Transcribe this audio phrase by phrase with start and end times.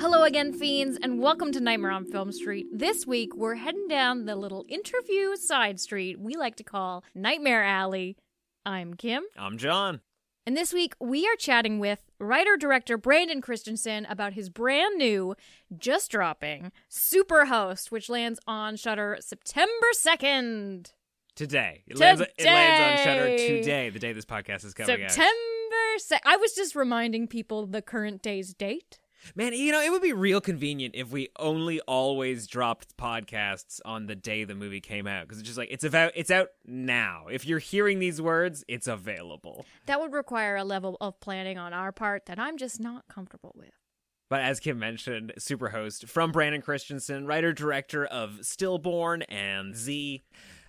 [0.00, 2.66] Hello again, fiends, and welcome to Nightmare on Film Street.
[2.72, 7.62] This week, we're heading down the little interview side street we like to call Nightmare
[7.62, 8.16] Alley.
[8.64, 10.00] I'm Kim, I'm John.
[10.46, 15.34] and this week we are chatting with writer director Brandon Christensen about his brand new,
[15.76, 20.92] just dropping, Superhost, which lands on Shudder September 2nd.
[21.36, 21.84] Today.
[21.86, 23.60] It lands, it lands on Shudder Today.
[23.60, 25.10] today, the day this podcast is coming out.
[25.10, 25.34] September
[25.98, 26.20] 2nd.
[26.24, 28.98] I was just reminding people the current day's date.
[29.34, 34.06] Man, you know, it would be real convenient if we only always dropped podcasts on
[34.06, 37.26] the day the movie came out because it's just like it's about it's out now.
[37.30, 39.66] If you're hearing these words, it's available.
[39.86, 43.54] That would require a level of planning on our part that I'm just not comfortable
[43.56, 43.70] with.
[44.28, 50.22] But as Kim mentioned, Superhost from Brandon Christensen, writer director of Stillborn and Z.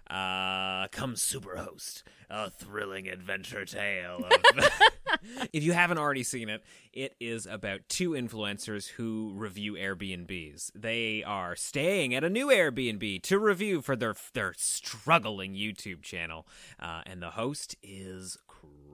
[0.09, 4.25] Uh, comes Superhost, a thrilling adventure tale.
[4.25, 4.69] Of...
[5.53, 10.71] if you haven't already seen it, it is about two influencers who review Airbnbs.
[10.75, 16.47] They are staying at a new Airbnb to review for their their struggling YouTube channel,
[16.79, 18.37] uh, and the host is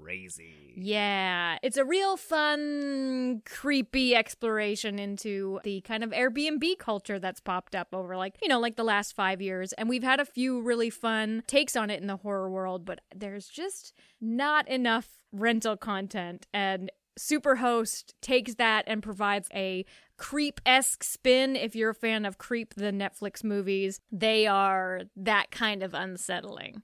[0.07, 0.73] crazy.
[0.77, 7.75] Yeah, it's a real fun, creepy exploration into the kind of Airbnb culture that's popped
[7.75, 9.73] up over like, you know, like the last five years.
[9.73, 13.01] And we've had a few really fun takes on it in the horror world, but
[13.13, 16.47] there's just not enough rental content.
[16.53, 19.83] And Superhost takes that and provides a
[20.17, 21.55] creep esque spin.
[21.55, 26.83] If you're a fan of Creep, the Netflix movies, they are that kind of unsettling.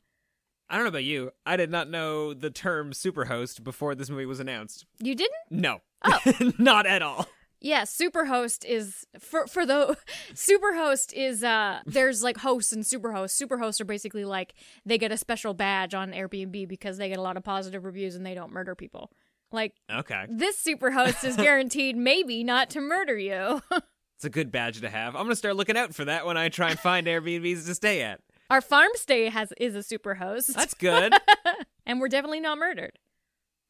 [0.73, 1.29] I don't know about you.
[1.45, 4.85] I did not know the term superhost before this movie was announced.
[4.99, 5.37] You didn't?
[5.51, 5.81] No.
[6.03, 6.19] Oh.
[6.57, 7.27] not at all.
[7.61, 9.95] Yeah, Superhost is for for the
[10.33, 13.39] Superhost is uh there's like hosts and Superhosts.
[13.41, 17.21] Superhosts are basically like they get a special badge on Airbnb because they get a
[17.21, 19.11] lot of positive reviews and they don't murder people.
[19.51, 20.25] Like Okay.
[20.27, 23.61] this Superhost is guaranteed maybe not to murder you.
[24.17, 25.15] It's a good badge to have.
[25.15, 27.75] I'm going to start looking out for that when I try and find Airbnbs to
[27.75, 28.21] stay at.
[28.53, 30.53] Our farm stay has is a Superhost.
[30.53, 31.11] That's good.
[31.87, 32.99] and we're definitely not murdered.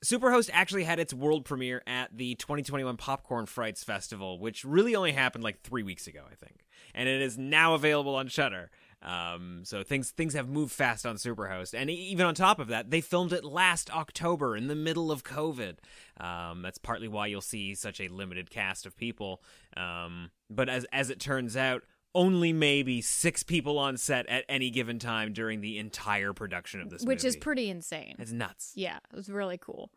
[0.03, 5.13] Superhost actually had its world premiere at the 2021 Popcorn Frights Festival, which really only
[5.13, 6.65] happened like three weeks ago, I think.
[6.93, 8.71] And it is now available on Shudder.
[9.01, 12.89] Um, so things things have moved fast on Superhost, and even on top of that,
[12.89, 15.77] they filmed it last October in the middle of COVID.
[16.19, 19.41] Um, that's partly why you'll see such a limited cast of people.
[19.77, 21.83] Um, but as as it turns out,
[22.15, 26.89] only maybe six people on set at any given time during the entire production of
[26.89, 28.15] this Which is pretty insane.
[28.19, 28.73] It's nuts.
[28.75, 29.89] Yeah, it was really cool.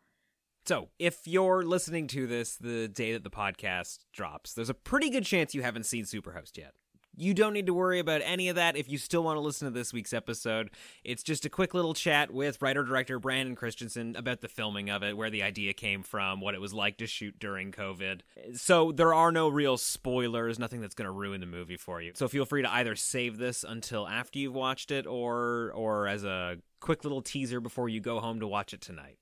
[0.65, 5.09] So, if you're listening to this the day that the podcast drops, there's a pretty
[5.09, 6.73] good chance you haven't seen Superhost yet.
[7.19, 9.65] You don't need to worry about any of that if you still want to listen
[9.65, 10.69] to this week's episode.
[11.03, 15.01] It's just a quick little chat with writer director Brandon Christensen about the filming of
[15.01, 18.21] it, where the idea came from, what it was like to shoot during COVID.
[18.53, 22.11] So, there are no real spoilers, nothing that's going to ruin the movie for you.
[22.13, 26.23] So, feel free to either save this until after you've watched it or or as
[26.23, 29.17] a quick little teaser before you go home to watch it tonight.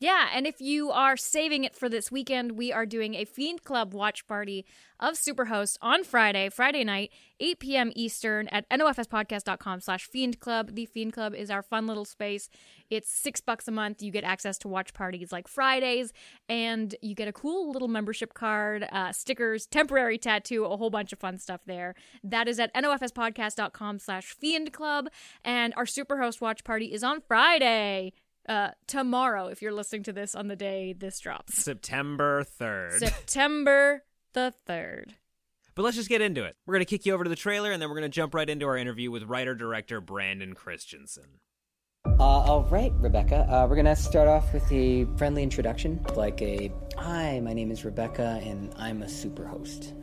[0.00, 3.64] Yeah, and if you are saving it for this weekend, we are doing a Fiend
[3.64, 4.64] Club watch party
[5.00, 7.10] of Superhost on Friday, Friday night,
[7.40, 7.92] 8 p.m.
[7.96, 10.76] Eastern at nofspodcast.com slash Fiend Club.
[10.76, 12.48] The Fiend Club is our fun little space.
[12.90, 14.00] It's six bucks a month.
[14.00, 16.12] You get access to watch parties like Fridays,
[16.48, 21.12] and you get a cool little membership card, uh, stickers, temporary tattoo, a whole bunch
[21.12, 21.96] of fun stuff there.
[22.22, 25.08] That is at nofspodcast.com slash Fiend Club,
[25.44, 28.12] and our Superhost watch party is on Friday
[28.48, 31.62] uh, tomorrow if you're listening to this on the day this drops.
[31.62, 32.98] September 3rd.
[32.98, 35.10] September the 3rd.
[35.74, 36.56] but let's just get into it.
[36.66, 38.34] We're going to kick you over to the trailer and then we're going to jump
[38.34, 41.40] right into our interview with writer director Brandon Christensen.
[42.06, 43.46] Uh, all right, Rebecca.
[43.50, 47.84] Uh, we're gonna start off with a friendly introduction, like a "Hi, my name is
[47.84, 49.94] Rebecca, and I'm a super host."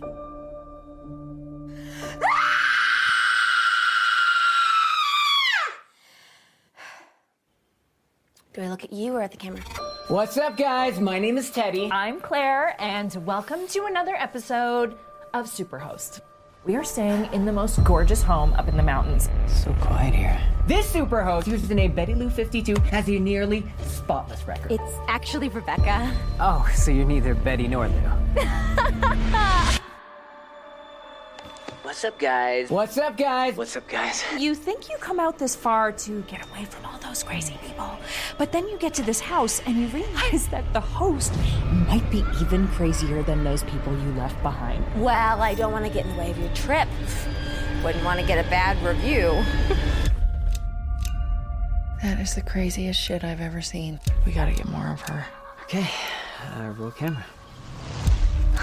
[8.56, 9.60] Do I look at you or at the camera?
[10.08, 10.98] What's up, guys?
[11.02, 11.90] My name is Teddy.
[11.92, 14.96] I'm Claire, and welcome to another episode
[15.34, 16.22] of Superhost.
[16.64, 19.28] We are staying in the most gorgeous home up in the mountains.
[19.48, 20.42] So quiet here.
[20.68, 24.72] This superhost uses the name Betty Lou 52 has a nearly spotless record.
[24.72, 26.16] It's actually Rebecca.
[26.40, 28.02] oh, so you're neither Betty nor Lou.
[31.96, 32.70] What's up, guys?
[32.70, 33.56] What's up, guys?
[33.56, 34.22] What's up, guys?
[34.38, 37.90] You think you come out this far to get away from all those crazy people,
[38.38, 41.34] but then you get to this house and you realize that the host
[41.88, 44.84] might be even crazier than those people you left behind.
[45.02, 46.90] Well, I don't want to get in the way of your trip.
[47.82, 49.42] Wouldn't want to get a bad review.
[52.04, 54.00] That is the craziest shit I've ever seen.
[54.28, 55.26] We gotta get more of her.
[55.64, 55.90] Okay,
[56.44, 57.26] uh, roll camera.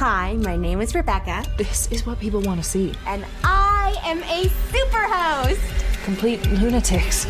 [0.04, 2.92] Hi, my name is Rebecca, This is what people want to see.
[3.06, 5.60] and I am a super host.
[6.02, 7.24] Complete lunatics.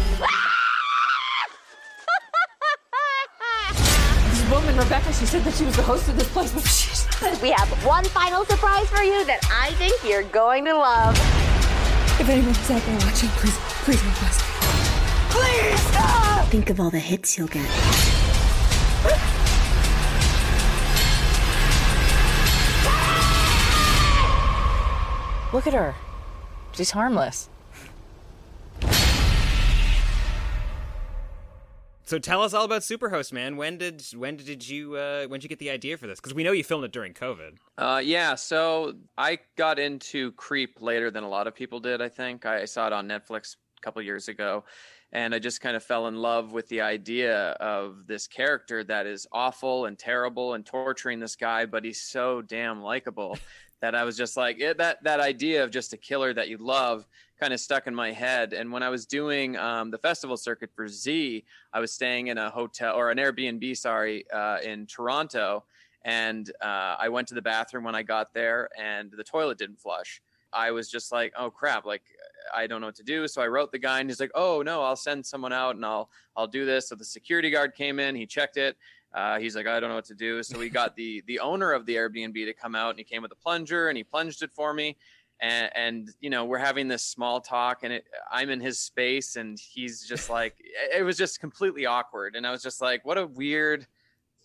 [4.31, 7.07] this woman, Rebecca, she said that she was the host of this place, but she's
[7.21, 7.43] not.
[7.43, 11.15] We have one final surprise for you that I think you're going to love.
[12.19, 14.41] If anyone's out there watching, please, please help us.
[15.29, 16.47] Please stop!
[16.47, 17.69] Think of all the hits you'll get.
[25.53, 25.95] Look at her.
[26.73, 27.51] She's harmless.
[32.05, 33.57] So tell us all about Superhost, man.
[33.57, 36.21] When did when did you uh, when did you get the idea for this?
[36.21, 37.57] Because we know you filmed it during COVID.
[37.79, 42.03] Uh, yeah, so I got into Creep later than a lot of people did.
[42.03, 44.65] I think I saw it on Netflix a couple years ago,
[45.13, 49.07] and I just kind of fell in love with the idea of this character that
[49.07, 53.39] is awful and terrible and torturing this guy, but he's so damn likable
[53.82, 56.56] that I was just like it, that that idea of just a killer that you
[56.56, 57.06] love
[57.38, 58.55] kind of stuck in my head.
[58.55, 61.44] And when I was doing um, the festival circuit for Z,
[61.75, 65.64] I was staying in a hotel or an Airbnb, sorry, uh, in Toronto
[66.05, 69.81] and uh, I went to the bathroom when I got there, and the toilet didn't
[69.81, 70.20] flush.
[70.52, 72.02] I was just like, "Oh crap!" Like
[72.55, 73.26] I don't know what to do.
[73.29, 75.84] So I wrote the guy, and he's like, "Oh no, I'll send someone out, and
[75.84, 78.76] I'll I'll do this." So the security guard came in, he checked it.
[79.14, 81.73] Uh, he's like, "I don't know what to do." So we got the the owner
[81.73, 84.43] of the Airbnb to come out, and he came with a plunger, and he plunged
[84.43, 84.97] it for me.
[85.41, 89.37] And, and you know we're having this small talk, and it, I'm in his space,
[89.37, 90.55] and he's just like,
[90.94, 92.37] it was just completely awkward.
[92.37, 93.87] And I was just like, "What a weird."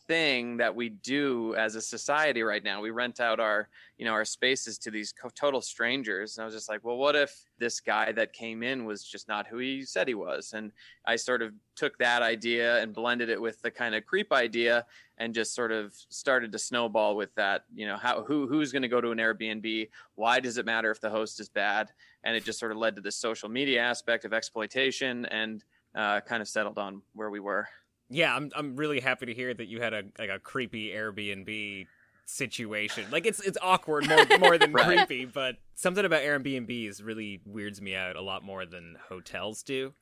[0.07, 2.81] Thing that we do as a society right now.
[2.81, 6.37] We rent out our, you know, our spaces to these total strangers.
[6.37, 9.27] And I was just like, well, what if this guy that came in was just
[9.27, 10.53] not who he said he was?
[10.53, 10.71] And
[11.05, 14.85] I sort of took that idea and blended it with the kind of creep idea
[15.17, 18.83] and just sort of started to snowball with that, you know, how who who's going
[18.83, 19.89] to go to an Airbnb?
[20.15, 21.91] Why does it matter if the host is bad?
[22.23, 25.63] And it just sort of led to this social media aspect of exploitation and
[25.95, 27.67] uh, kind of settled on where we were.
[28.09, 31.87] Yeah, I'm I'm really happy to hear that you had a like a creepy Airbnb
[32.25, 33.05] situation.
[33.11, 34.97] Like it's it's awkward more more than Right.
[35.07, 39.93] creepy, but something about Airbnbs really weirds me out a lot more than hotels do.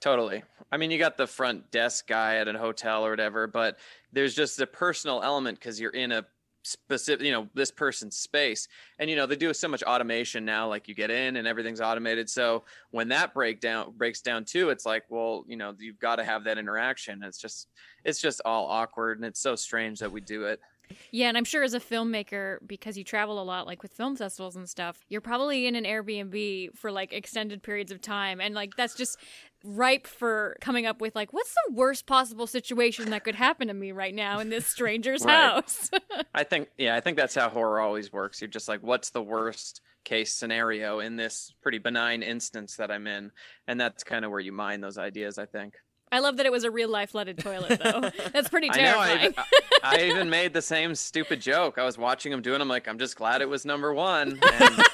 [0.00, 0.42] Totally.
[0.72, 3.78] I mean, you got the front desk guy at a hotel or whatever, but
[4.12, 6.24] there's just the personal element because you're in a
[6.62, 8.68] specific, you know, this person's space.
[8.98, 11.80] And, you know, they do so much automation now, like you get in and everything's
[11.80, 12.28] automated.
[12.28, 16.24] So when that breakdown breaks down too, it's like, well, you know, you've got to
[16.24, 17.22] have that interaction.
[17.22, 17.68] It's just,
[18.04, 20.60] it's just all awkward and it's so strange that we do it.
[21.10, 24.16] Yeah, and I'm sure as a filmmaker, because you travel a lot, like with film
[24.16, 28.40] festivals and stuff, you're probably in an Airbnb for like extended periods of time.
[28.40, 29.18] And like that's just
[29.64, 33.74] ripe for coming up with like, what's the worst possible situation that could happen to
[33.74, 35.52] me right now in this stranger's Right.
[35.54, 35.90] house?
[36.34, 38.40] I think, yeah, I think that's how horror always works.
[38.40, 43.06] You're just like, what's the worst case scenario in this pretty benign instance that I'm
[43.06, 43.32] in?
[43.66, 45.74] And that's kind of where you mine those ideas, I think.
[46.12, 48.10] I love that it was a real life flooded toilet, though.
[48.32, 48.98] That's pretty I know.
[48.98, 49.34] I, terrifying.
[49.82, 51.78] I, I even made the same stupid joke.
[51.78, 52.60] I was watching him doing.
[52.60, 54.40] I'm like, I'm just glad it was number one.
[54.42, 54.84] And,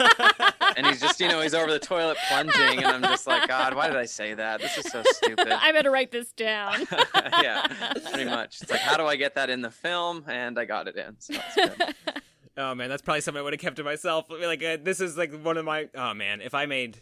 [0.77, 3.75] and he's just, you know, he's over the toilet plunging, and I'm just like, God,
[3.75, 4.61] why did I say that?
[4.61, 5.49] This is so stupid.
[5.53, 6.87] I better write this down.
[7.43, 7.67] yeah,
[8.11, 8.61] pretty much.
[8.61, 10.25] It's like, how do I get that in the film?
[10.29, 11.17] And I got it in.
[11.19, 11.95] So it's good.
[12.59, 14.27] Oh man, that's probably something I would have kept to myself.
[14.31, 16.99] Like uh, this is like one of my oh man, if I made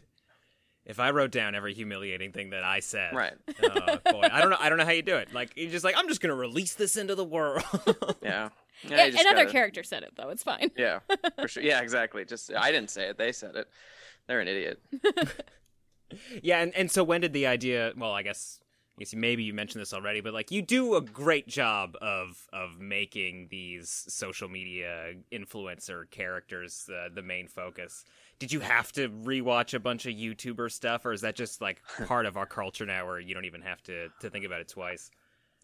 [0.86, 3.34] if I wrote down every humiliating thing that I said, Right.
[3.62, 4.56] Oh boy, I don't know.
[4.60, 5.32] I don't know how you do it.
[5.32, 7.64] Like you're just like I'm just gonna release this into the world.
[8.22, 8.48] Yeah.
[8.82, 10.28] Yeah, Yeah, you just Another gotta- character said it, though.
[10.30, 10.70] It's fine.
[10.76, 10.98] Yeah,
[11.38, 11.62] for sure.
[11.62, 12.24] Yeah, exactly.
[12.24, 13.16] Just I didn't say it.
[13.18, 13.68] They said it.
[14.26, 14.82] They're an idiot.
[16.42, 17.92] yeah, and and so when did the idea?
[17.96, 18.60] Well, I guess.
[18.96, 22.46] I guess maybe you mentioned this already, but like you do a great job of
[22.52, 28.04] of making these social media influencer characters uh, the main focus.
[28.38, 31.80] Did you have to rewatch a bunch of YouTuber stuff, or is that just like
[32.06, 34.68] part of our culture now, where you don't even have to to think about it
[34.68, 35.10] twice?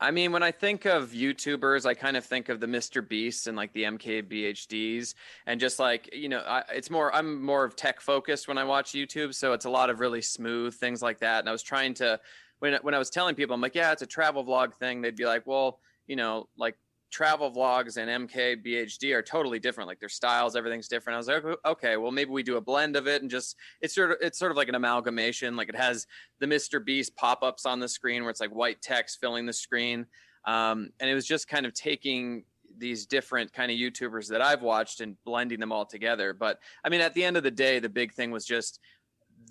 [0.02, 3.06] I mean, when I think of YouTubers, I kind of think of the Mr.
[3.06, 5.14] Beasts and like the MKBHDs,
[5.46, 7.14] and just like you know, I, it's more.
[7.14, 10.22] I'm more of tech focused when I watch YouTube, so it's a lot of really
[10.22, 11.40] smooth things like that.
[11.40, 12.18] And I was trying to,
[12.60, 15.02] when when I was telling people, I'm like, yeah, it's a travel vlog thing.
[15.02, 16.76] They'd be like, well, you know, like
[17.10, 19.88] travel vlogs and MKBHD are totally different.
[19.88, 21.14] Like their styles, everything's different.
[21.14, 23.94] I was like, okay, well maybe we do a blend of it and just it's
[23.94, 25.56] sort of it's sort of like an amalgamation.
[25.56, 26.06] Like it has
[26.38, 26.84] the Mr.
[26.84, 30.06] Beast pop-ups on the screen where it's like white text filling the screen.
[30.46, 32.44] Um, and it was just kind of taking
[32.78, 36.32] these different kind of YouTubers that I've watched and blending them all together.
[36.32, 38.80] But I mean, at the end of the day, the big thing was just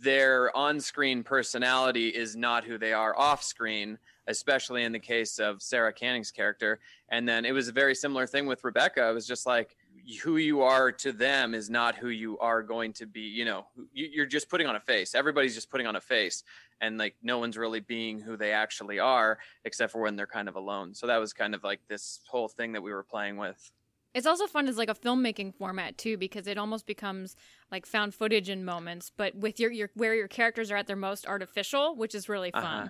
[0.01, 3.97] their on-screen personality is not who they are off-screen,
[4.29, 6.79] especially in the case of Sarah Canning's character.
[7.09, 9.09] And then it was a very similar thing with Rebecca.
[9.09, 9.75] It was just like
[10.23, 13.21] who you are to them is not who you are going to be.
[13.21, 15.13] You know, you're just putting on a face.
[15.13, 16.43] Everybody's just putting on a face,
[16.79, 20.47] and like no one's really being who they actually are, except for when they're kind
[20.47, 20.93] of alone.
[20.93, 23.71] So that was kind of like this whole thing that we were playing with.
[24.15, 27.35] It's also fun as like a filmmaking format too, because it almost becomes
[27.71, 30.95] like found footage in moments, but with your, your where your characters are at their
[30.95, 32.63] most artificial, which is really fun.
[32.63, 32.89] Uh-huh.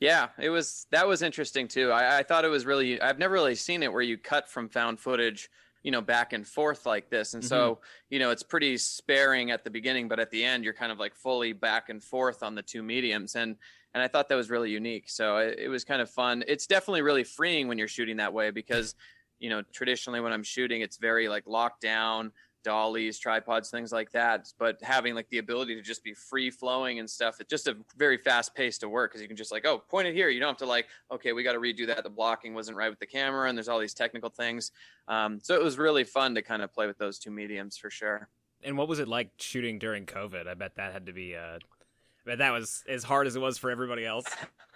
[0.00, 1.90] Yeah, it was that was interesting too.
[1.90, 4.68] I, I thought it was really I've never really seen it where you cut from
[4.68, 5.48] found footage
[5.82, 7.48] you know back and forth like this and mm-hmm.
[7.48, 7.78] so
[8.10, 10.98] you know it's pretty sparing at the beginning but at the end you're kind of
[10.98, 13.56] like fully back and forth on the two mediums and
[13.94, 16.66] and i thought that was really unique so it, it was kind of fun it's
[16.66, 18.94] definitely really freeing when you're shooting that way because
[19.38, 22.30] you know traditionally when i'm shooting it's very like locked down
[22.62, 26.98] dollies tripods things like that but having like the ability to just be free flowing
[26.98, 29.66] and stuff it's just a very fast pace to work because you can just like
[29.66, 30.28] oh point it here.
[30.28, 32.02] You don't have to like okay we got to redo that.
[32.02, 34.72] The blocking wasn't right with the camera and there's all these technical things.
[35.08, 37.90] Um, so it was really fun to kind of play with those two mediums for
[37.90, 38.28] sure.
[38.64, 40.46] And what was it like shooting during covid?
[40.46, 43.40] I bet that had to be uh I bet that was as hard as it
[43.40, 44.26] was for everybody else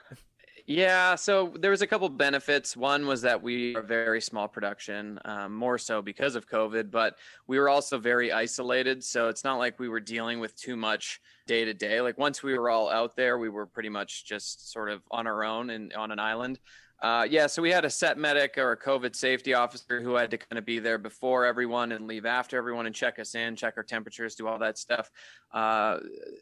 [0.68, 2.76] Yeah, so there was a couple benefits.
[2.76, 7.16] One was that we are very small production, um, more so because of COVID, but
[7.46, 9.04] we were also very isolated.
[9.04, 12.00] So it's not like we were dealing with too much day to day.
[12.00, 15.28] Like once we were all out there, we were pretty much just sort of on
[15.28, 16.58] our own and on an island.
[17.00, 20.30] Uh, yeah, so we had a set medic or a COVID safety officer who had
[20.30, 23.54] to kind of be there before everyone and leave after everyone and check us in,
[23.54, 25.10] check our temperatures, do all that stuff.
[25.52, 25.98] Uh,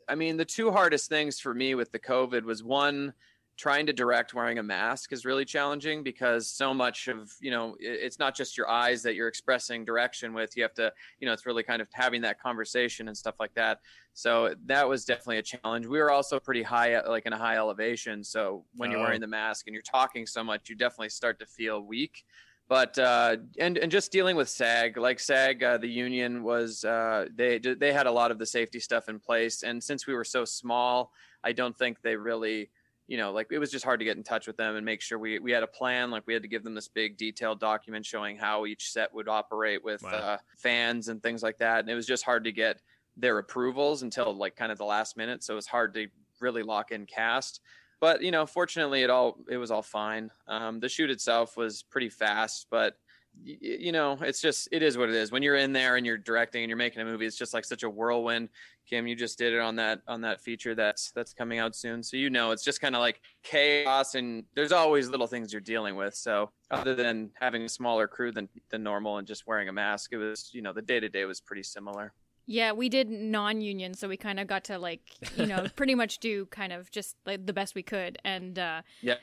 [0.08, 3.12] I mean, the two hardest things for me with the COVID was one,
[3.56, 7.76] trying to direct wearing a mask is really challenging because so much of you know
[7.78, 10.56] it's not just your eyes that you're expressing direction with.
[10.56, 13.54] You have to you know it's really kind of having that conversation and stuff like
[13.54, 13.80] that.
[14.12, 15.86] So that was definitely a challenge.
[15.86, 18.24] We were also pretty high like in a high elevation.
[18.24, 19.26] So when you're wearing oh.
[19.26, 22.24] the mask and you're talking so much you definitely start to feel weak.
[22.66, 27.26] But uh, and and just dealing with SAG, like SAG, uh, the union was uh,
[27.34, 30.24] they they had a lot of the safety stuff in place, and since we were
[30.24, 32.70] so small, I don't think they really
[33.06, 35.00] you know, like it was just hard to get in touch with them and make
[35.00, 36.10] sure we we had a plan.
[36.10, 39.28] Like we had to give them this big detailed document showing how each set would
[39.28, 40.10] operate with wow.
[40.10, 41.80] uh, fans and things like that.
[41.80, 42.80] And it was just hard to get
[43.16, 45.44] their approvals until like kind of the last minute.
[45.44, 46.08] So it was hard to
[46.40, 47.60] really lock in cast.
[48.00, 50.30] But you know, fortunately, it all it was all fine.
[50.48, 52.96] Um, the shoot itself was pretty fast, but
[53.42, 55.32] you know, it's just it is what it is.
[55.32, 57.64] When you're in there and you're directing and you're making a movie, it's just like
[57.64, 58.48] such a whirlwind.
[58.88, 62.02] Kim, you just did it on that on that feature that's that's coming out soon,
[62.02, 65.60] so you know it's just kind of like chaos, and there's always little things you're
[65.60, 66.14] dealing with.
[66.14, 70.12] So other than having a smaller crew than than normal and just wearing a mask,
[70.12, 72.12] it was you know the day to day was pretty similar.
[72.46, 75.00] Yeah, we did non-union, so we kind of got to like
[75.36, 78.82] you know pretty much do kind of just like the best we could, and uh,
[79.00, 79.16] yeah,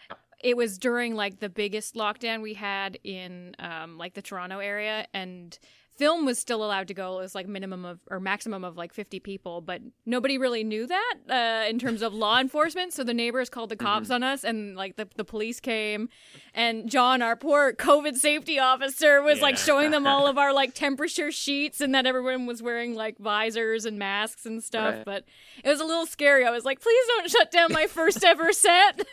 [0.44, 5.06] it was during like the biggest lockdown we had in um, like the Toronto area,
[5.14, 5.58] and
[6.02, 7.20] film was still allowed to go.
[7.20, 10.88] It was like minimum of or maximum of like 50 people, but nobody really knew
[10.88, 12.92] that uh, in terms of law enforcement.
[12.92, 14.14] So the neighbors called the cops mm-hmm.
[14.16, 16.10] on us, and like the, the police came.
[16.56, 19.44] And John, our poor COVID safety officer, was yeah.
[19.44, 23.20] like showing them all of our like temperature sheets and that everyone was wearing like
[23.20, 24.96] visors and masks and stuff.
[24.96, 25.06] Right.
[25.06, 25.26] But
[25.64, 26.48] it was a little scary.
[26.48, 29.06] I was like, please don't shut down my first ever set.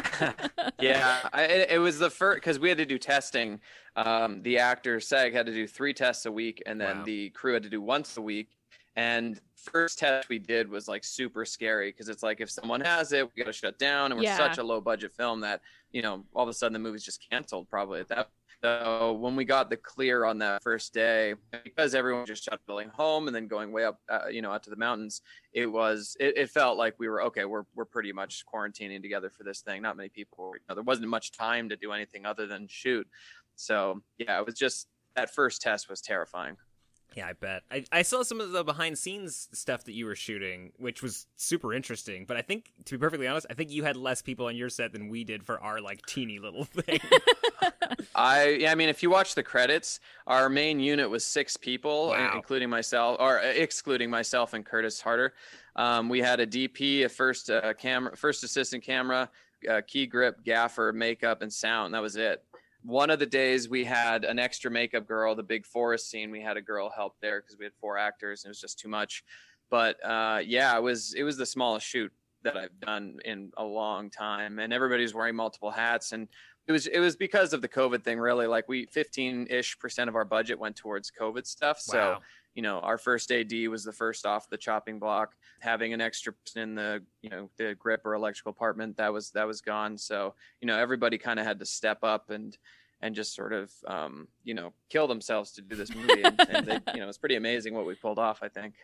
[0.80, 3.60] yeah, I, it was the first because we had to do testing
[3.96, 7.04] um, the actor SAG had to do three tests a week, and then wow.
[7.04, 8.48] the crew had to do once a week.
[8.96, 13.12] And first test we did was like super scary because it's like if someone has
[13.12, 14.36] it, we got to shut down, and we're yeah.
[14.36, 15.60] such a low budget film that
[15.92, 18.28] you know all of a sudden the movie's just canceled probably at that.
[18.62, 21.34] So when we got the clear on that first day,
[21.64, 24.62] because everyone just shut building home and then going way up, uh, you know, out
[24.64, 25.22] to the mountains,
[25.52, 27.44] it was it, it, felt like we were okay.
[27.44, 29.82] We're we're pretty much quarantining together for this thing.
[29.82, 30.44] Not many people.
[30.44, 33.08] Were, you know, there wasn't much time to do anything other than shoot.
[33.56, 36.56] So yeah, it was just that first test was terrifying.
[37.16, 37.62] Yeah, I bet.
[37.70, 41.26] I, I saw some of the behind scenes stuff that you were shooting, which was
[41.36, 42.24] super interesting.
[42.26, 44.68] But I think, to be perfectly honest, I think you had less people on your
[44.68, 47.00] set than we did for our like teeny little thing.
[48.14, 52.08] I yeah, I mean, if you watch the credits, our main unit was six people,
[52.08, 52.32] wow.
[52.34, 55.34] including myself, or uh, excluding myself and Curtis Harder.
[55.76, 59.30] Um, we had a DP, a first uh, camera, first assistant camera,
[59.70, 61.94] uh, key grip, gaffer, makeup, and sound.
[61.94, 62.42] That was it.
[62.84, 66.40] One of the days we had an extra makeup girl the big forest scene we
[66.40, 68.88] had a girl help there because we had four actors and it was just too
[68.88, 69.24] much.
[69.70, 72.12] But uh, yeah it was it was the smallest shoot
[72.44, 76.26] that i've done in a long time and everybody's wearing multiple hats and
[76.66, 78.46] it was it was because of the covid thing really.
[78.46, 81.80] Like we 15ish percent of our budget went towards covid stuff.
[81.80, 82.18] So.
[82.54, 85.34] You know our first ad was the first off the chopping block.
[85.60, 89.30] Having an extra person in the you know the grip or electrical department that was
[89.32, 89.96] that was gone.
[89.98, 92.56] So you know everybody kind of had to step up and
[93.00, 96.22] and just sort of um, you know kill themselves to do this movie.
[96.22, 98.74] And, and they, you know it's pretty amazing what we pulled off i think.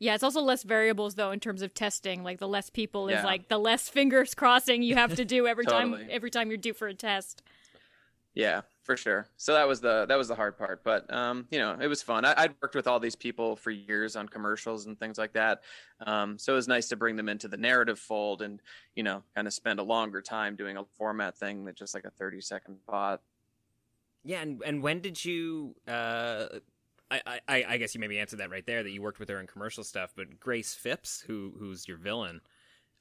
[0.00, 2.22] Yeah, it's also less variables though in terms of testing.
[2.22, 5.66] Like the less people is like the less fingers crossing you have to do every
[5.66, 7.42] time every time you're due for a test.
[8.34, 11.58] Yeah for sure so that was the that was the hard part but um you
[11.58, 14.86] know it was fun I, i'd worked with all these people for years on commercials
[14.86, 15.62] and things like that
[16.06, 18.60] um so it was nice to bring them into the narrative fold and
[18.94, 22.04] you know kind of spend a longer time doing a format thing that just like
[22.04, 23.20] a 30 second spot
[24.24, 25.76] Yeah, and and when did you?
[25.86, 26.60] Uh,
[27.10, 29.40] I, I I guess you maybe answered that right there that you worked with her
[29.40, 32.42] in commercial stuff, but Grace Phipps, who who's your villain,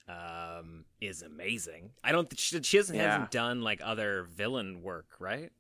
[0.07, 1.91] um, is amazing.
[2.03, 2.27] I don't.
[2.39, 3.11] She, she hasn't, Yeah.
[3.11, 5.51] hasn't done like other villain work, right?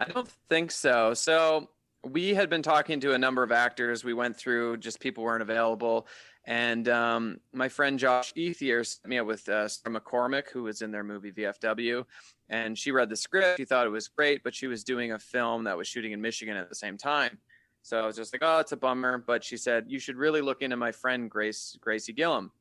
[0.00, 1.12] I don't think so.
[1.14, 1.70] So
[2.04, 4.04] we had been talking to a number of actors.
[4.04, 6.06] We went through just people weren't available,
[6.44, 10.82] and um, my friend Josh Ethier set me up with uh, Sierra McCormick, who was
[10.82, 12.04] in their movie VFW,
[12.48, 13.58] and she read the script.
[13.58, 16.20] She thought it was great, but she was doing a film that was shooting in
[16.20, 17.38] Michigan at the same time.
[17.82, 20.40] So I was just like, "Oh, it's a bummer." But she said, "You should really
[20.42, 22.52] look into my friend Grace Gracie Gillum."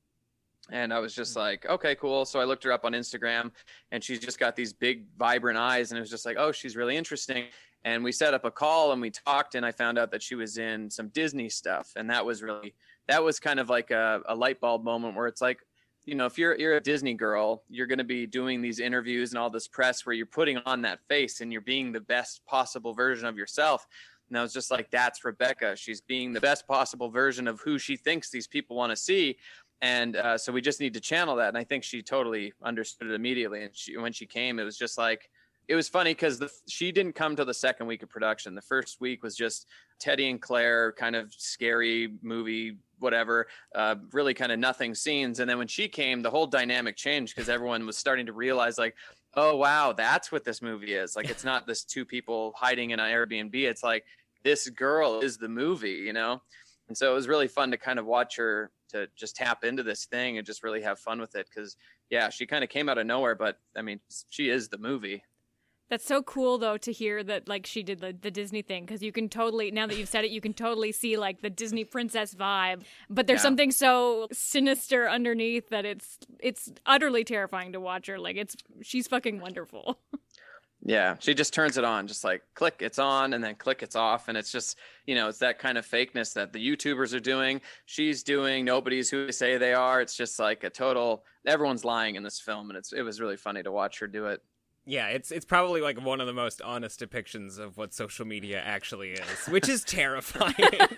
[0.72, 2.26] And I was just like, okay, cool.
[2.26, 3.52] So I looked her up on Instagram
[3.92, 5.92] and she's just got these big, vibrant eyes.
[5.92, 7.46] And it was just like, oh, she's really interesting.
[7.86, 9.56] And we set up a call and we talked.
[9.56, 11.94] And I found out that she was in some Disney stuff.
[11.96, 12.74] And that was really,
[13.08, 15.60] that was kind of like a, a light bulb moment where it's like,
[16.06, 19.32] you know, if you're you're a Disney girl, you're going to be doing these interviews
[19.32, 22.46] and all this press where you're putting on that face and you're being the best
[22.46, 23.86] possible version of yourself.
[24.30, 25.76] And I was just like, that's Rebecca.
[25.76, 29.38] She's being the best possible version of who she thinks these people want to see
[29.82, 31.50] and uh, so we just need to channel that.
[31.50, 33.64] And i think she totally understood it immediately.
[33.64, 35.30] And she, when she came it was just like
[35.68, 38.56] it was funny because she didn't come till the second week of production.
[38.56, 39.68] The first week was just
[40.00, 45.40] teddy and claire kind of scary movie whatever uh, really kind of nothing scenes.
[45.40, 48.78] And then when she came the whole dynamic changed because everyone was starting to realize
[48.78, 48.96] like
[49.36, 51.16] oh wow that's what this movie is.
[51.16, 53.54] Like it's not this two people hiding in an airbnb.
[53.54, 54.06] It's like
[54.44, 56.42] this girl is the movie you know?
[56.88, 59.84] And so it was really fun to kind of watch her to just tap into
[59.84, 61.76] this thing and just really have fun with it because
[62.10, 65.24] yeah she kind of came out of nowhere but i mean she is the movie
[65.90, 69.02] That's so cool though to hear that like she did the, the Disney thing because
[69.02, 71.86] you can totally now that you've said it you can totally see like the Disney
[71.86, 73.44] princess vibe but there's Yeah.
[73.44, 79.08] something so sinister underneath that it's it's utterly terrifying to watch her like it's she's
[79.08, 79.98] fucking wonderful.
[80.84, 83.96] yeah she just turns it on just like click it's on and then click it's
[83.96, 87.20] off and it's just you know it's that kind of fakeness that the youtubers are
[87.20, 91.84] doing she's doing nobody's who they say they are it's just like a total everyone's
[91.84, 94.42] lying in this film and it's it was really funny to watch her do it
[94.86, 98.62] Yeah, it's it's probably like one of the most honest depictions of what social media
[98.64, 100.54] actually is, which is terrifying.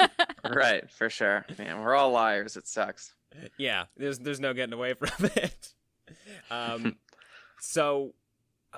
[0.49, 3.13] right for sure man we're all liars it sucks
[3.57, 5.73] yeah, there's there's no getting away from it.
[6.49, 6.97] Um,
[7.59, 8.13] so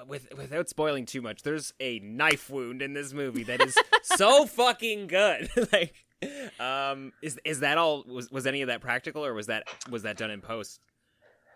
[0.07, 4.45] with without spoiling too much, there's a knife wound in this movie that is so
[4.47, 5.49] fucking good.
[5.71, 5.93] like,
[6.59, 8.03] um, is is that all?
[8.07, 10.79] Was was any of that practical, or was that was that done in post?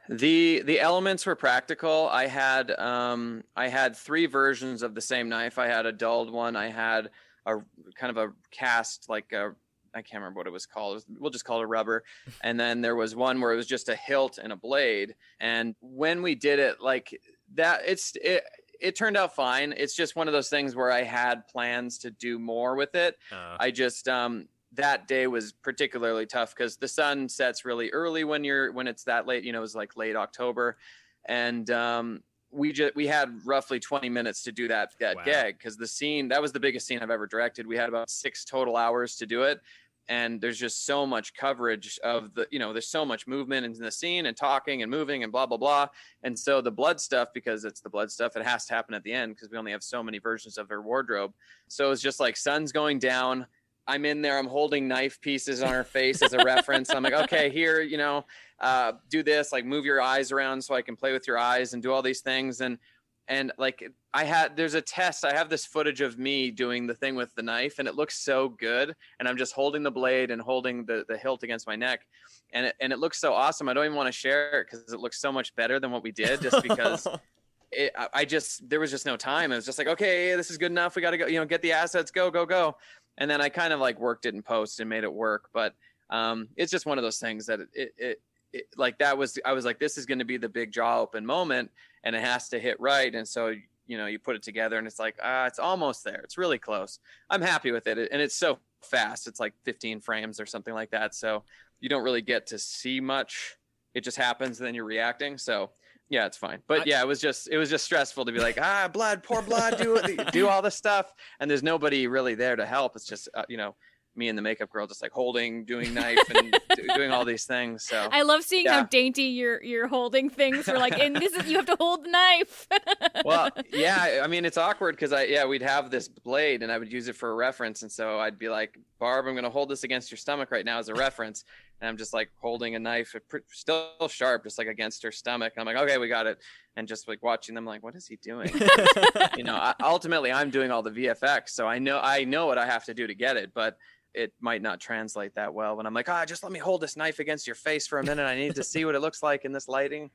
[0.09, 2.07] The the elements were practical.
[2.09, 5.57] I had um I had three versions of the same knife.
[5.57, 6.55] I had a dulled one.
[6.55, 7.09] I had
[7.45, 7.57] a
[7.95, 9.55] kind of a cast like a
[9.95, 11.03] I can't remember what it was called.
[11.17, 12.03] We'll just call it a rubber.
[12.41, 15.15] And then there was one where it was just a hilt and a blade.
[15.39, 17.19] And when we did it, like
[17.55, 18.43] that, it's it
[18.79, 19.73] it turned out fine.
[19.75, 23.17] It's just one of those things where I had plans to do more with it.
[23.31, 28.23] Uh, I just um that day was particularly tough because the sun sets really early
[28.25, 29.43] when you're when it's that late.
[29.43, 30.77] You know, it was like late October,
[31.25, 35.23] and um, we just we had roughly 20 minutes to do that that Wow.
[35.25, 37.65] gag because the scene that was the biggest scene I've ever directed.
[37.67, 39.61] We had about six total hours to do it.
[40.07, 43.73] And there's just so much coverage of the, you know, there's so much movement in
[43.73, 45.87] the scene and talking and moving and blah blah blah.
[46.23, 49.03] And so the blood stuff, because it's the blood stuff, it has to happen at
[49.03, 51.33] the end because we only have so many versions of her wardrobe.
[51.67, 53.47] So it's just like sun's going down.
[53.87, 54.39] I'm in there.
[54.39, 56.89] I'm holding knife pieces on her face as a reference.
[56.89, 58.25] I'm like, okay, here, you know,
[58.59, 61.73] uh, do this, like move your eyes around so I can play with your eyes
[61.73, 62.61] and do all these things.
[62.61, 62.79] And
[63.27, 63.83] and like
[64.13, 65.25] I had, there's a test.
[65.25, 68.19] I have this footage of me doing the thing with the knife, and it looks
[68.19, 68.95] so good.
[69.19, 72.05] And I'm just holding the blade and holding the the hilt against my neck,
[72.53, 73.67] and it, and it looks so awesome.
[73.67, 76.03] I don't even want to share it because it looks so much better than what
[76.03, 77.07] we did, just because
[77.71, 79.51] it, I- I just there was just no time.
[79.51, 80.95] It was just like, okay, this is good enough.
[80.95, 82.77] We got to go, you know, get the assets, go, go, go.
[83.17, 85.49] And then I kind of like worked it in post and made it work.
[85.53, 85.73] But
[86.09, 88.21] um, it's just one of those things that it, it,
[88.53, 91.01] it like that was I was like, this is going to be the big jaw
[91.01, 91.71] open moment,
[92.05, 93.13] and it has to hit right.
[93.13, 93.53] And so
[93.87, 96.21] you know, you put it together, and it's like, ah, it's almost there.
[96.23, 96.99] It's really close.
[97.29, 99.27] I'm happy with it, and it's so fast.
[99.27, 101.13] It's like 15 frames or something like that.
[101.13, 101.43] So
[101.79, 103.57] you don't really get to see much.
[103.93, 105.37] It just happens, and then you're reacting.
[105.37, 105.71] So
[106.09, 106.59] yeah, it's fine.
[106.67, 109.41] But yeah, it was just it was just stressful to be like, ah, blood, pour
[109.41, 109.99] blood, do
[110.31, 112.95] do all this stuff, and there's nobody really there to help.
[112.95, 113.75] It's just uh, you know
[114.15, 116.57] me and the makeup girl just like holding, doing knife, and
[116.95, 117.83] doing all these things.
[117.83, 120.67] So I love seeing how dainty you're you're holding things.
[120.67, 122.67] We're like, and this is you have to hold the knife.
[123.25, 126.77] well, yeah, I mean it's awkward because I yeah we'd have this blade and I
[126.77, 129.69] would use it for a reference, and so I'd be like, Barb, I'm gonna hold
[129.69, 131.43] this against your stomach right now as a reference,
[131.81, 133.15] and I'm just like holding a knife,
[133.51, 135.53] still sharp, just like against her stomach.
[135.57, 136.39] I'm like, okay, we got it,
[136.75, 138.51] and just like watching them, like, what is he doing?
[139.37, 142.57] you know, I, ultimately I'm doing all the VFX, so I know I know what
[142.57, 143.77] I have to do to get it, but
[144.15, 146.95] it might not translate that well when I'm like, ah, just let me hold this
[146.95, 148.23] knife against your face for a minute.
[148.23, 150.09] I need to see what it looks like in this lighting.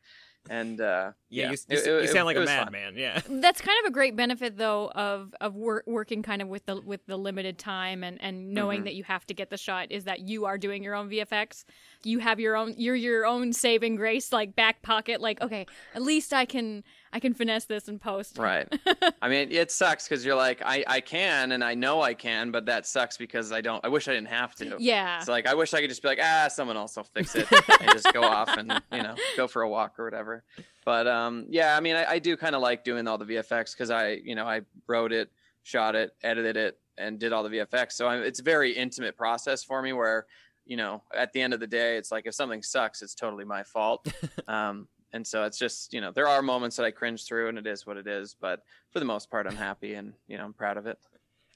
[0.49, 2.95] And uh, Yeah, yeah, you, you, it- you it- sound like it a madman.
[2.97, 3.21] Yeah.
[3.29, 6.81] That's kind of a great benefit though of of wor- working kind of with the
[6.81, 8.85] with the limited time and and knowing Mhm.
[8.85, 11.65] that you have to get the shot is that you are doing your own VFX.
[12.05, 16.03] You have your own you're your own saving grace like back pocket like okay, at
[16.03, 18.39] least I can I can finesse this and post.
[18.39, 18.73] Right.
[19.23, 22.53] I mean, it sucks because you're like, I, I can and I know I can,
[22.53, 23.85] but that sucks because I don't.
[23.85, 24.77] I wish I didn't have to.
[24.79, 25.19] Yeah.
[25.19, 27.49] It's like I wish I could just be like, ah, someone else will fix it,
[27.81, 30.45] and just go off and you know go for a walk or whatever.
[30.85, 33.73] But um, yeah, I mean, I, I do kind of like doing all the VFX
[33.73, 35.31] because I, you know, I wrote it,
[35.63, 37.93] shot it, edited it, and did all the VFX.
[37.93, 40.27] So I, it's a very intimate process for me where,
[40.65, 43.45] you know, at the end of the day, it's like if something sucks, it's totally
[43.45, 44.07] my fault.
[44.49, 47.59] um, and so it's just, you know, there are moments that I cringe through, and
[47.59, 48.35] it is what it is.
[48.41, 50.99] But for the most part, I'm happy and you know I'm proud of it.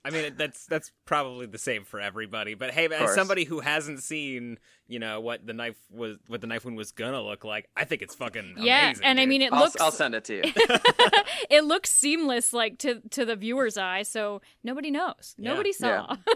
[0.07, 2.53] I mean, that's that's probably the same for everybody.
[2.53, 6.47] But hey, as somebody who hasn't seen, you know, what the knife was, what the
[6.47, 9.41] knife wound was gonna look like, I think it's fucking Yeah, amazing, and I mean
[9.41, 10.43] it I'll, looks I'll send it to you.
[11.49, 15.35] it looks seamless like to to the viewer's eye, so nobody knows.
[15.39, 15.53] Yeah.
[15.53, 16.07] Nobody Yeah.
[16.07, 16.17] saw.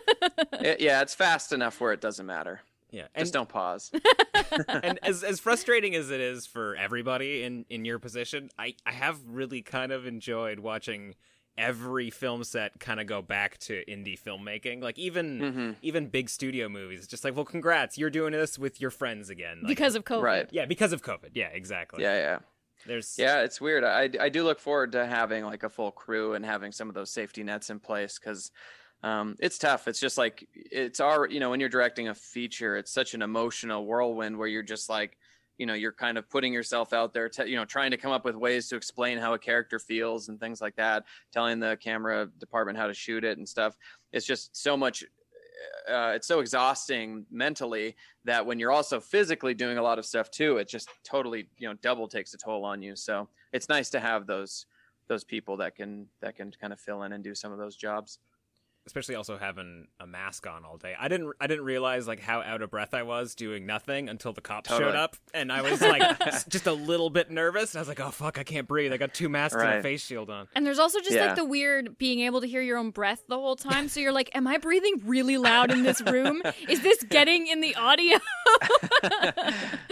[0.61, 2.62] It- yeah, it's fast enough where it doesn't matter.
[2.90, 3.90] Yeah, and Just don't pause.
[4.68, 8.92] and as as frustrating as it is for everybody in in your position, I I
[8.92, 11.14] have really kind of enjoyed watching
[11.57, 14.81] every film set kind of go back to indie filmmaking.
[14.81, 15.77] Like even Mhm.
[15.83, 19.29] even big studio movies, It's just like, well, congrats, you're doing this with your friends
[19.29, 19.59] again.
[19.62, 20.22] Like, because of COVID.
[20.22, 20.48] Right.
[20.53, 21.31] yeah, because of COVID.
[21.35, 22.03] Yeah, exactly.
[22.05, 22.38] Yeah, yeah.
[22.87, 23.83] There's Yeah, it's weird.
[23.83, 26.94] I, I do look forward to having like a full crew and having some of
[26.94, 28.53] those safety nets in place because
[29.02, 29.87] um, it's tough.
[29.87, 33.22] It's just like it's our you know when you're directing a feature, it's such an
[33.22, 35.16] emotional whirlwind where you're just like
[35.56, 38.11] you know you're kind of putting yourself out there, to, you know, trying to come
[38.11, 41.76] up with ways to explain how a character feels and things like that, telling the
[41.80, 43.76] camera department how to shoot it and stuff.
[44.12, 45.04] It's just so much.
[45.88, 50.30] Uh, it's so exhausting mentally that when you're also physically doing a lot of stuff
[50.30, 52.96] too, it just totally you know double takes a toll on you.
[52.96, 54.66] So it's nice to have those
[55.08, 57.76] those people that can that can kind of fill in and do some of those
[57.76, 58.18] jobs.
[58.88, 60.94] Especially also having a mask on all day.
[60.98, 64.33] I didn't I didn't realize like how out of breath I was doing nothing until
[64.33, 66.03] the cops showed up, and I was like
[66.48, 67.74] just a little bit nervous.
[67.74, 68.92] And I was like, oh fuck, I can't breathe.
[68.92, 70.48] I got two masks and a face shield on.
[70.57, 71.27] And there's also just Yeah.
[71.27, 73.88] like the weird being able to hear your own breath the whole time.
[73.88, 76.42] So you're like, am I breathing really loud in this room?
[76.68, 78.18] Is this getting in the audio?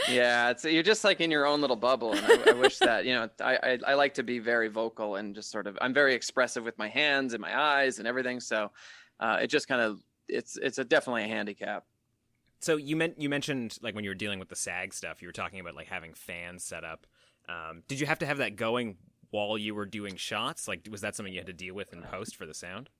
[0.08, 3.04] yeah, it's you're just like in your own little bubble, and I, I wish that
[3.04, 5.92] you know I, I I like to be very vocal and just sort of I'm
[5.94, 8.40] very expressive with my hands and my eyes and everything.
[8.40, 8.70] So
[9.20, 11.84] uh, it just kind of it's it's a definitely a handicap.
[12.60, 15.28] So you meant you mentioned like when you were dealing with the SAG stuff, you
[15.28, 17.06] were talking about like having fans set up.
[17.48, 18.96] Um, did you have to have that going
[19.30, 20.66] while you were doing shots?
[20.66, 22.90] Like, was that something you had to deal with in post for the sound?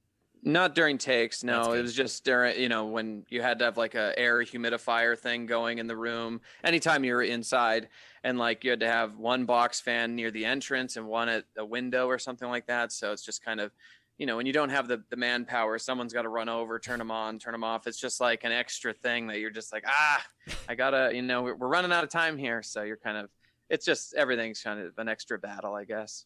[0.43, 1.73] Not during takes, no.
[1.73, 5.19] It was just during, you know, when you had to have like a air humidifier
[5.19, 6.41] thing going in the room.
[6.63, 7.89] Anytime you were inside,
[8.23, 11.45] and like you had to have one box fan near the entrance and one at
[11.57, 12.93] a window or something like that.
[12.93, 13.73] So it's just kind of,
[14.19, 16.99] you know, when you don't have the the manpower, someone's got to run over, turn
[16.99, 17.87] them on, turn them off.
[17.87, 20.25] It's just like an extra thing that you're just like, ah,
[20.69, 22.63] I gotta, you know, we're, running out of time here.
[22.63, 23.29] So you're kind of,
[23.69, 26.25] it's just everything's kind of an extra battle, I guess.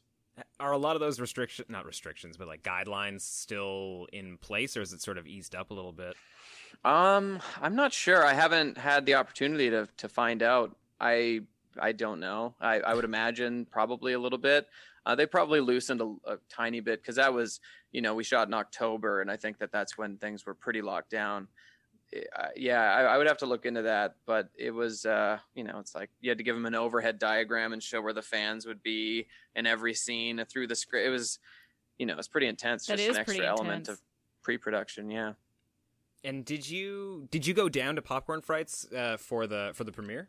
[0.61, 4.83] Are a lot of those restrictions not restrictions, but like guidelines still in place, or
[4.83, 6.15] is it sort of eased up a little bit?
[6.85, 8.25] Um, I'm not sure.
[8.25, 10.77] I haven't had the opportunity to to find out.
[11.01, 11.41] I
[11.79, 12.55] I don't know.
[12.61, 14.67] I, I would imagine probably a little bit.
[15.07, 17.61] Uh, they probably loosened a, a tiny bit because that was,
[17.93, 20.83] you know, we shot in October, and I think that that's when things were pretty
[20.83, 21.49] locked down.
[22.15, 24.17] uh, yeah, I, I, would have to look into that.
[24.27, 27.19] But it was, uh, you know, it's like you had to give them an overhead
[27.19, 31.07] diagram and show where the fans would be in every scene through the script.
[31.07, 31.39] It was,
[31.99, 32.87] you know, it's pretty intense.
[32.87, 34.01] That just is an extra element of
[34.43, 35.11] pre-production.
[35.11, 35.35] Yeah.
[36.23, 39.93] And did you did you go down to Popcorn Frights uh, for the for the
[39.93, 40.29] premiere?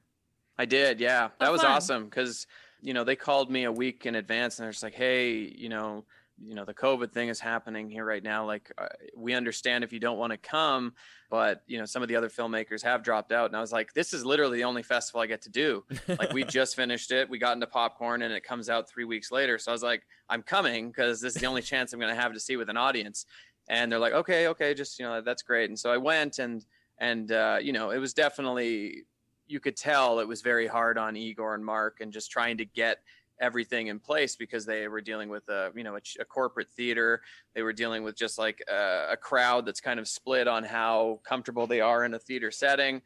[0.57, 0.99] I did.
[0.99, 1.71] Yeah, that Oh, was fun.
[1.71, 2.47] awesome because
[2.81, 5.69] you know they called me a week in advance and they're just like, hey, you
[5.69, 6.05] know,
[6.43, 8.45] you know the COVID thing is happening here right now.
[8.45, 10.93] Like, uh, we understand if you don't want to come,
[11.29, 13.47] but you know some of the other filmmakers have dropped out.
[13.47, 15.83] And I was like, this is literally the only festival I get to do.
[16.07, 17.29] Like, we just finished it.
[17.29, 19.57] We got into popcorn and it comes out three weeks later.
[19.57, 22.19] So I was like, I'm coming because this is the only chance I'm going to
[22.21, 23.25] have to see with an audience.
[23.69, 25.69] And they're like, okay, okay, just you know that's great.
[25.69, 26.65] And so I went and
[26.97, 29.03] and uh, you know it was definitely
[29.51, 32.65] you could tell it was very hard on Igor and Mark and just trying to
[32.65, 32.99] get
[33.39, 37.21] everything in place because they were dealing with a you know a, a corporate theater.
[37.53, 41.19] They were dealing with just like a, a crowd that's kind of split on how
[41.23, 43.01] comfortable they are in a theater setting.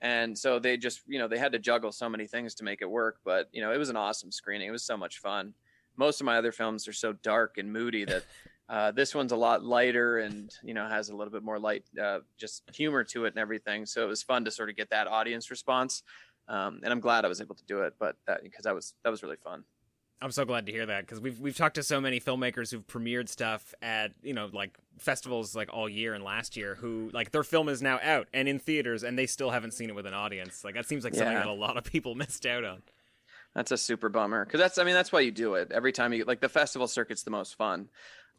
[0.00, 2.82] And so they just you know they had to juggle so many things to make
[2.82, 4.68] it work but you know it was an awesome screening.
[4.68, 5.54] It was so much fun.
[5.96, 8.22] Most of my other films are so dark and moody that
[8.68, 11.84] uh, this one's a lot lighter and you know has a little bit more light
[12.02, 14.90] uh, just humor to it and everything so it was fun to sort of get
[14.90, 16.02] that audience response
[16.48, 18.94] um, and i'm glad i was able to do it but that because that was
[19.04, 19.64] that was really fun
[20.20, 22.84] I'm so glad to hear that because we've we've talked to so many filmmakers who've
[22.84, 27.30] premiered stuff at you know like festivals like all year and last year who like
[27.30, 30.06] their film is now out and in theaters and they still haven't seen it with
[30.06, 30.64] an audience.
[30.64, 31.44] Like that seems like something Yeah.
[31.44, 32.82] that a lot of people missed out on.
[33.54, 36.12] That's a super bummer because that's I mean that's why you do it every time
[36.12, 37.88] you like the festival circuit's the most fun.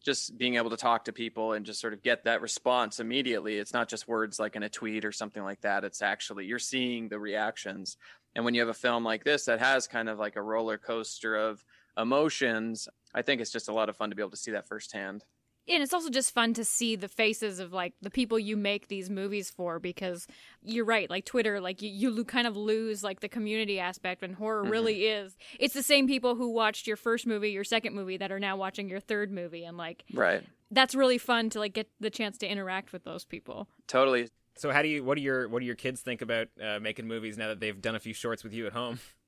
[0.03, 3.57] Just being able to talk to people and just sort of get that response immediately.
[3.57, 5.83] It's not just words like in a tweet or something like that.
[5.83, 7.97] It's actually you're seeing the reactions.
[8.35, 10.77] And when you have a film like this that has kind of like a roller
[10.77, 11.63] coaster of
[11.97, 14.67] emotions, I think it's just a lot of fun to be able to see that
[14.67, 15.25] firsthand.
[15.69, 18.87] And it's also just fun to see the faces of like the people you make
[18.87, 20.27] these movies for because
[20.61, 24.35] you're right like twitter like you, you kind of lose like the community aspect and
[24.35, 28.17] horror really is it's the same people who watched your first movie your second movie
[28.17, 30.43] that are now watching your third movie and like Right.
[30.71, 34.29] that's really fun to like get the chance to interact with those people Totally.
[34.55, 37.07] So how do you what do your what do your kids think about uh, making
[37.07, 38.99] movies now that they've done a few shorts with you at home?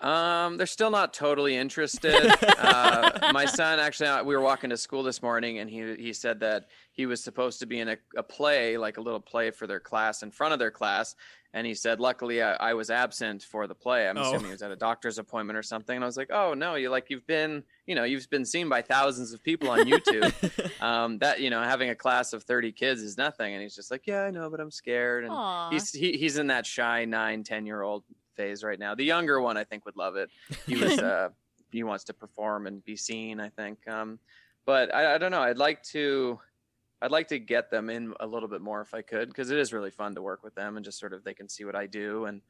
[0.00, 2.14] Um, they're still not totally interested.
[2.58, 6.12] uh, my son actually, uh, we were walking to school this morning, and he he
[6.12, 9.50] said that he was supposed to be in a, a play, like a little play
[9.50, 11.14] for their class in front of their class.
[11.54, 14.06] And he said, luckily, I, I was absent for the play.
[14.06, 14.20] I'm Oh.
[14.20, 15.96] assuming he was at a doctor's appointment or something.
[15.96, 18.68] And I was like, oh no, you like you've been, you know, you've been seen
[18.68, 20.30] by thousands of people on YouTube.
[20.82, 23.54] um, that you know, having a class of 30 kids is nothing.
[23.54, 25.24] And he's just like, yeah, I know, but I'm scared.
[25.24, 25.70] And Aw.
[25.70, 28.04] he's he, he's in that shy nine ten year old
[28.38, 28.94] phase right now.
[28.94, 30.30] The younger one i think would love it.
[30.66, 31.28] He was uh
[31.70, 34.18] he wants to perform and be seen i think um
[34.64, 35.42] but i, I don't know.
[35.48, 36.40] I'd like to
[37.02, 39.58] i'd like to get them in a little bit more if i could because it
[39.58, 41.76] is really fun to work with them and just sort of they can see what
[41.76, 42.40] i do and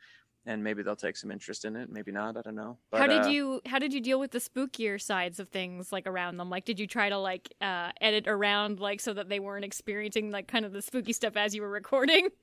[0.48, 3.24] and maybe they'll take some interest in it maybe not i don't know how did
[3.24, 6.48] uh, you how did you deal with the spookier sides of things like around them
[6.48, 10.30] like did you try to like uh edit around like so that they weren't experiencing
[10.30, 12.28] like kind of the spooky stuff as you were recording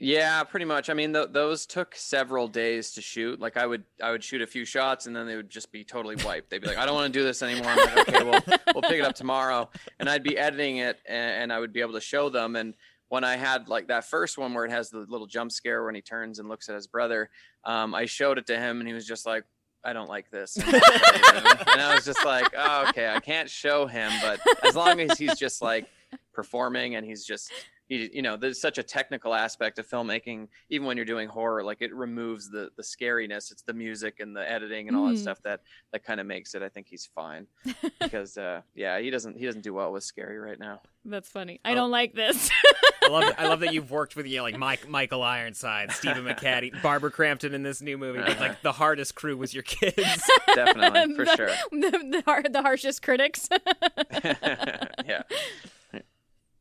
[0.00, 0.90] Yeah, pretty much.
[0.90, 3.40] I mean, th- those took several days to shoot.
[3.40, 5.84] Like, I would, I would shoot a few shots, and then they would just be
[5.84, 6.50] totally wiped.
[6.50, 8.42] They'd be like, "I don't want to do this anymore." I'm like, "Okay, well,
[8.74, 11.80] we'll pick it up tomorrow." And I'd be editing it, and, and I would be
[11.80, 12.56] able to show them.
[12.56, 12.74] And
[13.08, 15.94] when I had like that first one where it has the little jump scare when
[15.94, 17.30] he turns and looks at his brother,
[17.64, 19.44] um, I showed it to him, and he was just like.
[19.86, 20.56] I don't like this.
[20.56, 25.18] and I was just like, oh, okay, I can't show him, but as long as
[25.18, 25.86] he's just like
[26.32, 27.52] performing and he's just
[27.86, 31.62] he, you know there's such a technical aspect of filmmaking even when you're doing horror
[31.62, 35.16] like it removes the the scariness it's the music and the editing and all that
[35.16, 35.18] Mm.
[35.18, 35.60] stuff that
[35.92, 37.46] that kind of makes it i think he's fine
[38.00, 41.60] because uh yeah he doesn't he doesn't do well with scary right now that's funny
[41.64, 41.74] i Oh.
[41.74, 42.50] don't like this
[43.04, 46.24] I love I love that you've worked with you know, like Mike Michael Ironside, Stephen
[46.24, 48.20] McHattie, Barbara Crampton in this new movie.
[48.20, 49.96] But like the hardest crew was your kids.
[50.54, 53.48] definitely for The- sure the, the, har- the harshest critics
[55.06, 55.22] yeah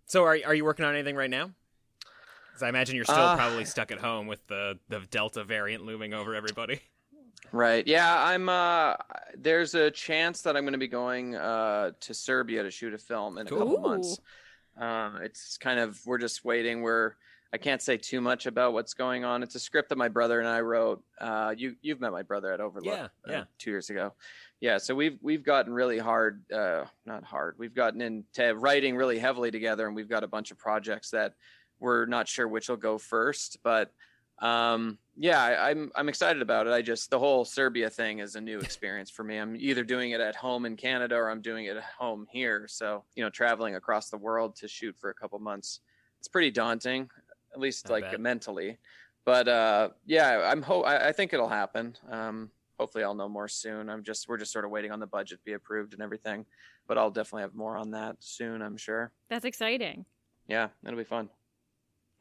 [0.06, 1.51] So are are you working on anything right now?
[2.49, 5.84] Because I imagine you're still Uh, probably stuck at home with the the Delta variant
[5.86, 6.82] looming over everybody.
[7.51, 7.86] Right.
[7.88, 8.95] Yeah, I'm uh
[9.38, 12.97] there's a chance that I'm going to be going uh to Serbia to shoot a
[12.97, 13.79] film in a couple Ooh.
[13.82, 14.19] months.
[14.79, 16.81] Uh it's kind of we're just waiting.
[16.81, 17.13] We're
[17.53, 19.43] I can't say too much about what's going on.
[19.43, 21.03] It's a script that my brother and I wrote.
[21.19, 23.43] Uh you you've met my brother at Overlook Yeah, uh, yeah.
[23.59, 24.13] 2 years ago.
[24.59, 27.55] Yeah, so we've we've gotten really hard uh not hard.
[27.59, 31.33] We've gotten into writing really heavily together and we've got a bunch of projects that
[31.79, 33.91] we're not sure which will go first, but
[34.43, 38.36] um yeah I, i'm i'm excited about it i just the whole serbia thing is
[38.36, 41.41] a new experience for me i'm either doing it at home in canada or i'm
[41.41, 45.10] doing it at home here so you know traveling across the world to shoot for
[45.10, 45.79] a couple months
[46.19, 47.10] it's pretty daunting
[47.53, 48.77] at least like mentally.
[49.25, 51.95] But uh, yeah, I'm ho- I, I think it'll happen.
[52.10, 53.89] Um, hopefully, I'll know more soon.
[53.89, 56.45] I'm just we're just sort of waiting on the budget to be approved and everything.
[56.88, 58.62] But I'll definitely have more on that soon.
[58.62, 59.12] I'm sure.
[59.29, 60.06] That's exciting.
[60.47, 61.29] Yeah, it'll be fun.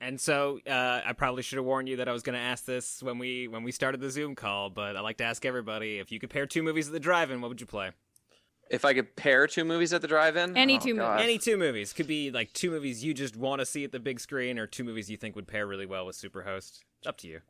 [0.02, 2.64] And so uh, I probably should have warned you that I was going to ask
[2.64, 5.98] this when we when we started the Zoom call, but I like to ask everybody
[5.98, 7.92] if you could pair two movies at the drive-in, what would you play?
[8.68, 11.12] If I could pair two movies at the drive-in, Any Oh, two God.
[11.12, 11.24] movies.
[11.24, 14.00] Any two movies could be like two movies you just want to see at the
[14.00, 16.80] big screen, or two movies you think would pair really well with Superhost.
[16.98, 17.40] It's up to you.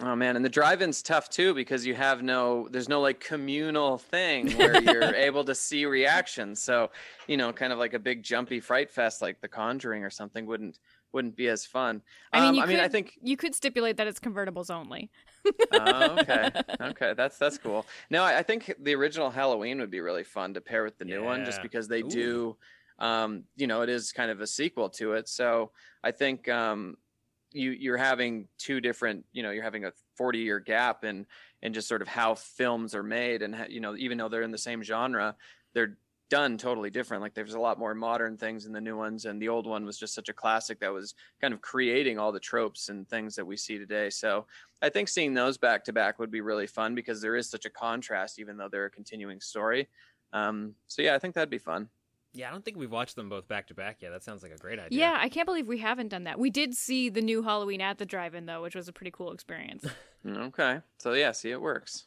[0.00, 3.98] Oh man, and the drive-in's tough too because you have no there's no like communal
[3.98, 6.60] thing where you're able to see reactions.
[6.62, 6.90] So,
[7.28, 10.44] you know, kind of like a big jumpy fright fest like The Conjuring or something
[10.46, 10.78] wouldn't
[11.12, 12.02] wouldn't be as fun.
[12.32, 14.70] I mean, Um, you I mean, could, I think you could stipulate that it's convertibles
[14.70, 15.10] only.
[15.72, 16.50] oh, okay.
[16.80, 17.86] Okay, that's that's cool.
[18.10, 21.04] No, I, I think the original Halloween would be really fun to pair with the
[21.04, 22.08] new one, just because they Ooh.
[22.08, 22.56] do.
[22.98, 25.72] Um, you know, it is kind of a sequel to it, so
[26.04, 26.96] I think um,
[27.52, 29.24] you you're having two different.
[29.32, 31.26] You know, you're having a 40 year gap in
[31.62, 34.42] and just sort of how films are made, and how- you know, even though they're
[34.42, 35.36] in the same genre,
[35.74, 35.96] they're
[36.32, 37.22] done totally different.
[37.22, 39.84] Like there's a lot more modern things in the new ones, and the old one
[39.84, 43.36] was just such a classic that was kind of creating all the tropes and things
[43.36, 44.08] that we see today.
[44.08, 44.46] So
[44.80, 47.66] I think seeing those back to back would be really fun because there is such
[47.66, 49.90] a contrast, even though they're a continuing story.
[50.32, 51.90] Um, so yeah, I think that'd be fun.
[52.34, 54.10] Yeah, I don't think we've watched them both back to back yet.
[54.10, 55.00] That sounds like a great idea.
[55.00, 56.38] Yeah, I can't believe we haven't done that.
[56.38, 59.32] We did see the new Halloween at the drive-in though, which was a pretty cool
[59.32, 59.84] experience.
[60.24, 62.04] Okay, so yeah, see, it works.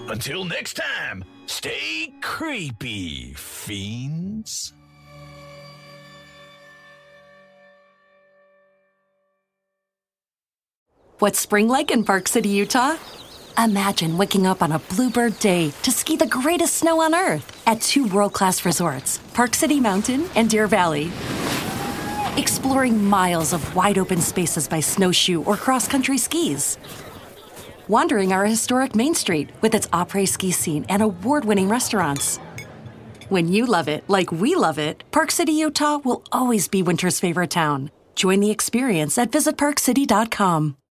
[0.07, 4.71] Until next time, stay creepy, fiends.
[11.17, 12.97] What's spring like in Park City, Utah?
[13.57, 17.81] Imagine waking up on a bluebird day to ski the greatest snow on earth at
[17.81, 21.11] two world class resorts, Park City Mountain and Deer Valley.
[22.37, 26.77] Exploring miles of wide open spaces by snowshoe or cross country skis.
[27.87, 32.39] Wandering our historic Main Street with its après ski scene and award winning restaurants.
[33.29, 37.19] When you love it like we love it, Park City, Utah will always be winter's
[37.19, 37.91] favorite town.
[38.15, 40.77] Join the experience at visitparkcity.com.